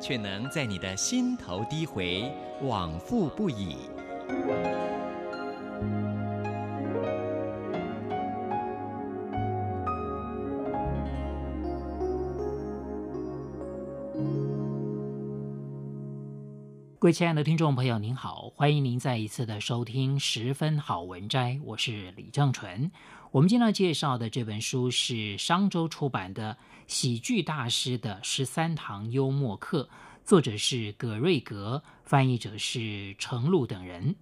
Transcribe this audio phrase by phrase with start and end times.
[0.00, 2.32] 却能在你的心头低回，
[2.62, 3.76] 往复不已。
[17.00, 22.92] 各位亲爱的听众朋友，您好，欢迎您再一次的收听《十分好文摘》，我是李正纯。
[23.30, 26.52] 我们今天要介绍的这本书是商周出版的
[26.86, 29.84] 《喜剧大师的十三堂幽默课》，
[30.26, 34.14] 作者是葛瑞格，翻译者是程璐等人。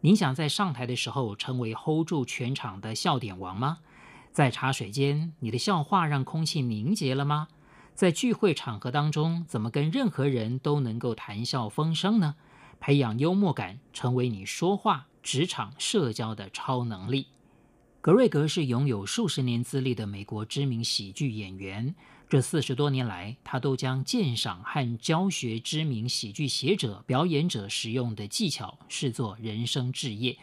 [0.00, 3.80] 您想在上台的时候成为 hold 住全场的笑点王吗？
[4.32, 7.48] 在茶水间，你的笑话让空气凝结了吗？
[7.98, 12.36] 在聚会场合当中，怎么跟任何人都能够谈笑风生呢？
[12.78, 17.26] 培养幽默感，成为你说话、职场、社交的超能力。
[18.00, 21.92] 格瑞格是拥有数十年资历的美国知名喜剧演员。
[22.28, 30.38] 这四十多年来，他都将鉴赏和教学知名喜剧写者、表演者使用的技巧视作人生志业。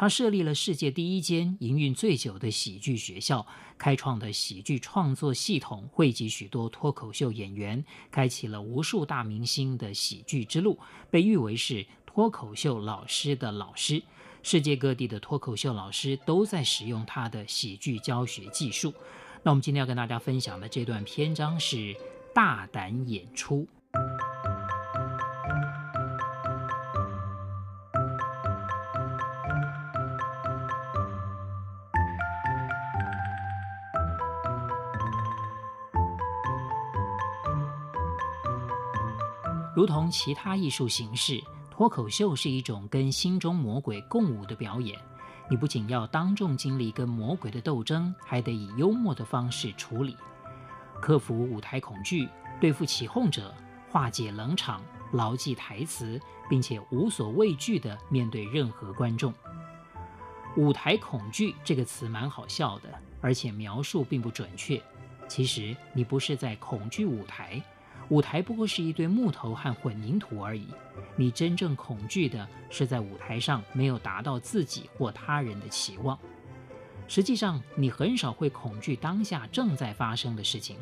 [0.00, 10.78] 他设立了世界第一间营运最久的喜剧学校，开创的喜剧创作系统汇集许多脱口秀演员，开启了无数大明星的喜剧之路，
[11.10, 14.02] 被誉为是脱口秀老师的老师。
[14.42, 18.94] 世界各地的脱口秀老师都在使用他的喜剧教学技术。
[19.42, 21.94] 那我们今天要跟大家分享的这段篇章是
[22.34, 23.68] 大胆演出。
[39.80, 44.98] 如同其他艺术形式，脱口秀是一种跟心中魔鬼共舞的表演。
[45.48, 50.14] 你不仅要当众经历跟魔鬼的斗争，还得以幽默的方式处理，
[51.00, 52.28] 克服舞台恐惧，
[52.60, 53.54] 对付起哄者，
[53.88, 54.82] 化解冷场，
[55.12, 56.20] 牢记台词，
[56.50, 59.32] 并且无所畏惧地面对任何观众。
[60.58, 62.90] 舞台恐惧这个词蛮好笑的，
[63.22, 64.78] 而且描述并不准确。
[65.26, 67.62] 其实你不是在恐惧舞台。
[68.10, 70.66] 舞台不过是一堆木头和混凝土而已。
[71.16, 76.18] 你真正恐惧的是在舞台上没有达到自己或他人的期望。
[77.08, 80.76] 实际上，你很少会恐惧当下正在发生的事情。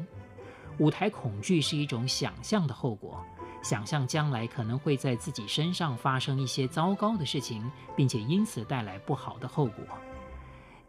[0.78, 3.25] 舞台恐惧是一种想象的后果，
[3.62, 9.84] 想象将来可能会在自己身上发生一些糟糕的事情，并且因此带来不好的后果。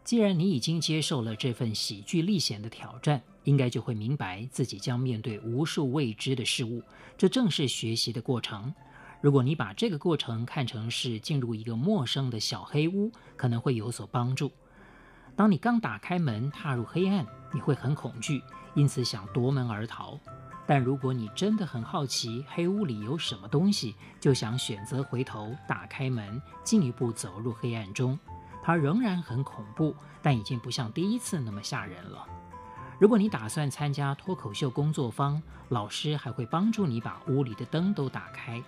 [0.02, 6.82] 既然你已经接受了这份喜剧历险的挑战，应该就会明白自己将面对无数未知的事物，
[7.16, 8.74] 这正是学习的过程。
[9.20, 14.50] 如果你把这个过程看成是进入一个陌生的小黑屋，可能会有所帮助。
[15.36, 18.42] 当你刚打开门踏入黑暗，你会很恐惧，
[18.74, 20.18] 因此想夺门而逃。
[20.66, 28.18] 但如果你真的很好奇黑屋里有什么东西，就想选择回头打开门，进一步走入黑暗中。
[28.62, 32.26] 它仍然很恐怖，但已经不像第一次那么吓人了。
[32.98, 38.62] 如果你打算参加脱口秀工作坊，老师还会帮助你把屋里的灯都打开。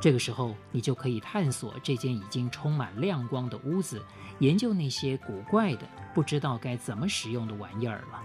[0.00, 4.02] 这个时候，你就可以探索这间已经充满亮光的屋子，
[4.38, 8.22] 研究那些古怪的、不知道该怎么使用的玩意儿了。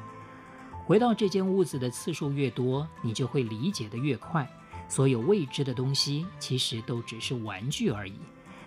[0.86, 4.50] 回到这间屋子的次数越多，你就会理解得越快。
[4.88, 8.20] 所有未知的东西其实都只是玩具而已。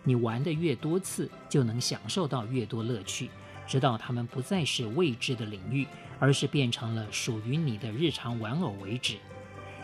[0.09, 3.29] 你玩得越多次，就能享受到越多乐趣，
[3.67, 5.87] 直到它们不再是未知的领域，
[6.19, 9.19] 而是变成了属于你的日常玩偶为止。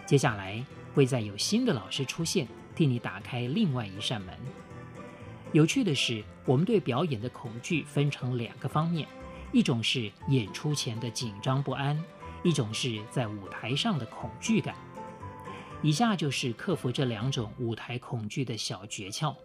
[0.06, 4.34] 接下来会再有新的老师出现，替你打开另外一扇门。
[5.52, 9.06] 有趣的是，我们对表演的恐惧分成两个方面：
[9.52, 12.02] 一种是演出前的紧张不安，
[12.42, 14.74] 一种是在舞台上的恐惧感。
[15.82, 19.36] 以下就是克服这两种舞台恐惧的小诀窍。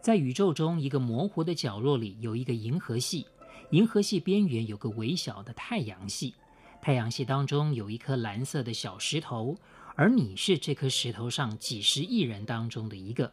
[0.00, 3.26] 在宇宙中一个模糊的角落里，有一个银河系，
[3.70, 6.34] 银河系边缘有个微小的太阳系，
[6.80, 9.56] 太阳系当中有一颗蓝色的小石头，
[9.96, 13.30] 而你是这颗石头上几十亿人当中的一个。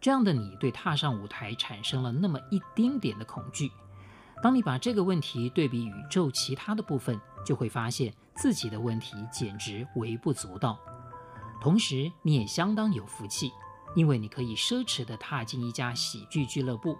[0.00, 3.70] 这样的你对踏上舞台产生了那么一丁点的恐惧。
[4.42, 10.78] 当你把这个问题对比宇宙其他的部分，就会发现自己的问题简直微不足道。
[11.62, 13.50] 同时，你也相当有福气。
[13.96, 16.96] 因为你可以奢侈地踏进一家喜剧俱乐部。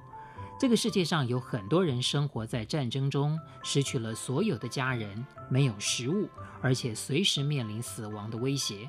[0.59, 6.29] 这个世界上有很多人生活在战争中，失去了所有的家人，没有食物，
[6.63, 8.89] 而且随时面临死亡的威胁。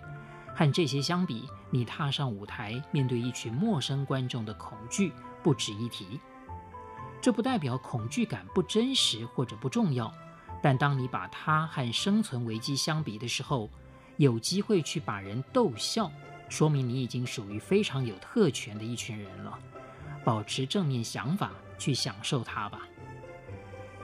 [0.56, 5.12] 和这些相比，你踏上舞台，面对一群陌生观众的恐惧
[5.44, 6.20] 不值一提。
[7.22, 10.12] 这不代表恐惧感不真实或者不重要，
[10.64, 13.70] 但当你把它和生存危机相比的时候，
[14.16, 16.10] 有机会去把人逗笑，
[16.50, 19.58] 说明你已经属于非常有特权的一群人了。
[20.24, 22.82] 保持正面想法，去享受它吧。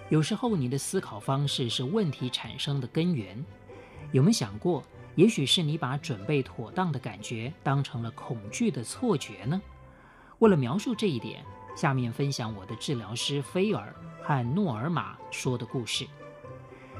[0.10, 3.44] 有时候，你的思考方式是问题产生的根源。
[4.12, 4.84] 有没有想过，
[5.16, 9.62] 也许是你把准备妥当的感觉当成了恐惧的错觉呢？
[10.40, 11.44] 为了描述这一点，
[11.76, 16.06] 下面分享我的治疗师菲尔和诺尔玛说的故事。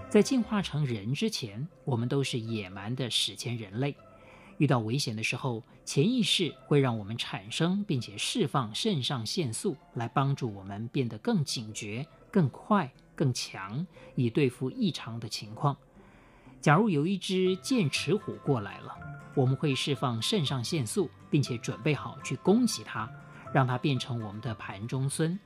[0.10, 3.96] 在进化成人之前，我们都是野蛮的史前人类。
[4.58, 13.86] 遇到危险的时候，潜意识会让我们产生并且释放肾上腺素，来帮助我们变得更警觉、更快、更强，
[14.16, 15.76] 以对付异常的情况。
[16.62, 18.96] 假如有一只剑齿虎过来了，
[19.36, 23.10] 我们会释放肾上腺素，并且准备好去攻击它，
[23.54, 25.38] 让它变成我们的盘中孙，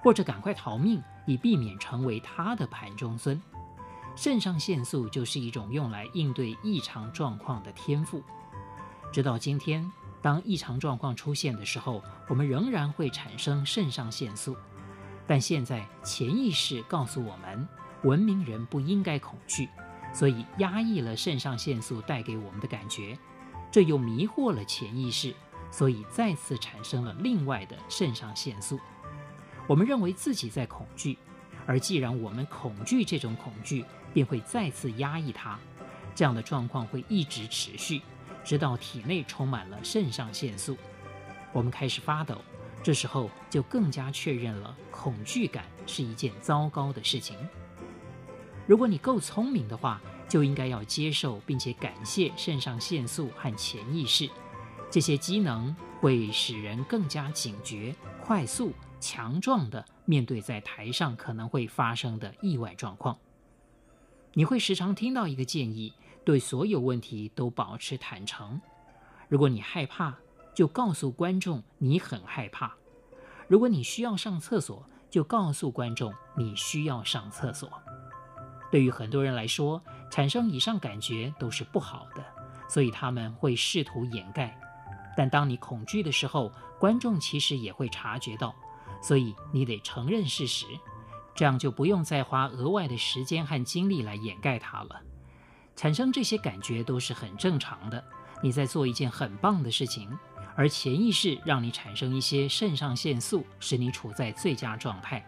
[0.00, 3.40] 或者赶快逃命，以避免成为它的盘中孙。
[4.14, 8.22] 肾上腺素就是一种用来应对异常状况的天赋。
[9.12, 9.90] 直到今天，
[10.22, 14.56] 当异常状况出现的时候，我们仍然会产生肾上腺素。
[15.26, 17.68] 但现在潜意识告诉我们，
[18.02, 19.68] 文明人不应该恐惧，
[20.12, 23.18] 所以压抑了肾上腺素带给我们的感觉。
[23.70, 25.34] 这又迷惑了潜意识，
[25.70, 28.78] 所以再次产生了另外的肾上腺素。
[29.66, 31.16] 我们认为自己在恐惧，
[31.66, 35.58] 而既然我们恐惧这种恐惧，便会再次压抑它。
[36.14, 38.02] 这样的状况会一直持续。
[38.50, 40.76] 直到体内充满了肾上腺素，
[41.52, 42.36] 我们开始发抖。
[42.82, 47.38] 这时候就更加确认了恐惧感是一件糟糕的事情。
[48.66, 54.28] 如果你够聪明的话，就应该要接受并且感谢肾上腺素和潜意识，
[54.90, 63.16] 这些机能会使人更加警觉、快速、强壮地面对在台上可能会发生的意外状况。
[64.32, 65.92] 你会时常听到一个建议。
[66.30, 68.60] 对所有问题都保持坦诚。
[69.26, 70.14] 如果你害怕，
[70.54, 72.68] 就告诉观众你很害怕；
[73.48, 77.68] 如果你需要上厕所，就告诉观众你需要上厕所。
[78.70, 82.24] 对于很多人来说，产生以上感觉都是不好的，
[82.68, 84.56] 所以他们会试图掩盖。
[85.16, 88.54] 但当你恐惧的时候，观众其实也会察觉到，
[89.02, 90.64] 所以你得承认事实，
[91.34, 95.02] 这样就不用再花额外的时间和精力来掩盖它了。
[95.80, 98.04] 产生这些感觉都是很正常的。
[98.42, 100.14] 你在做一件很棒的事情，
[100.54, 105.24] 而潜意识让你产生一些肾上腺素，使你处在最佳状态。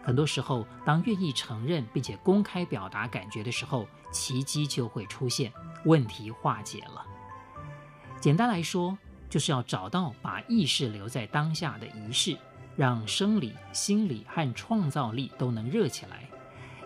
[0.00, 5.52] 很多时候，当愿意承认并且公开表达感觉的时候，奇迹就会出现，
[5.84, 7.04] 问题化解了。
[8.20, 8.96] 简单来说，
[9.28, 12.38] 就是要找到把意识留在当下的仪式，
[12.76, 16.30] 让生理、心理和创造力都能热起来。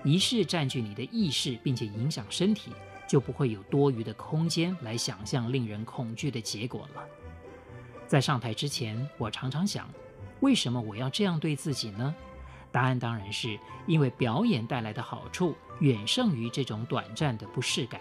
[0.02, 2.72] 仪式占据你的意识，并且影响身体。
[3.12, 7.04] 就不会有多余的空间来想象令人恐惧的结果了。
[8.06, 9.86] 在上台之前，我常常想，
[10.40, 12.14] 为什么我要这样对自己呢？
[12.70, 18.00] 答案当然是因为表演带来的好处远胜于这种短暂的不适感。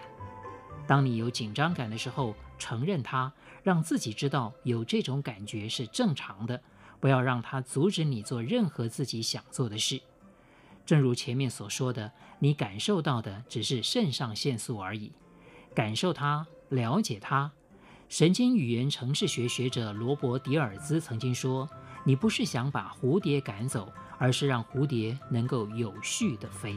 [0.86, 3.30] 当你有紧张感的时候，承认它，
[3.62, 6.58] 让自己知道有这种感觉是正常的，
[7.00, 10.00] 不要让它阻止你做任何自己想做的事。
[10.84, 15.12] 正如前面所说的，你感受到的只是肾上腺素而已。
[15.74, 17.50] 感受它，了解它。
[18.08, 21.66] 神经语言程式学学者罗伯·迪尔兹曾经说
[22.04, 26.76] ：“你不是想把蝴蝶赶走，而是让蝴蝶能够有序地飞。”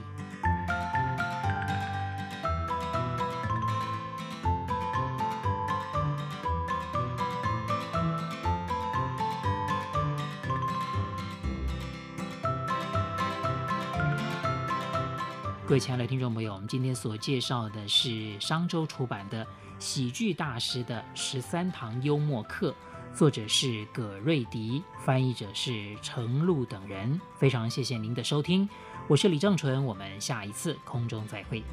[15.68, 19.44] 各位亲爱的听众朋友，我们今天所介绍的是商周出版的
[19.80, 22.70] 《喜剧大师的十三堂幽默课》，
[23.18, 27.20] 作者是葛瑞迪，翻译者是程璐等人。
[27.40, 28.70] 非常谢谢您的收听，
[29.08, 31.64] 我是李正淳，我们下一次空中再会。